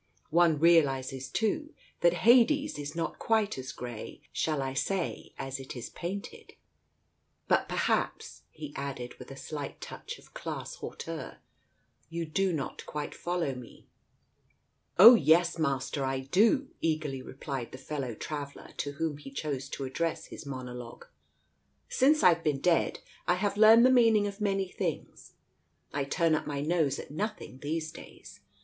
[0.31, 5.75] One realizes, too, that Hades is not quite as grey, shall I say, as it
[5.75, 6.53] is painted!
[7.47, 11.37] But perhaps," he added, with a slight touch of class hauteur,
[12.09, 13.85] "you do not quite foHow me?"
[14.97, 19.83] "Oh yes, Master, I do," eagerly replied the fellow traveller to whom he chose to
[19.83, 21.05] address his monologue.
[21.89, 25.33] "Since I've been dead, I have learned the meaning of many things.
[25.93, 28.39] I turn up my nose at nothing these days.